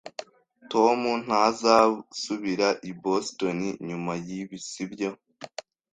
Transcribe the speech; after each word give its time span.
Tom 0.71 0.99
ntazasubira 1.25 2.67
i 2.89 2.91
Boston 3.03 3.57
nyuma 3.87 4.11
yibi, 4.25 4.57
sibyo? 4.69 5.09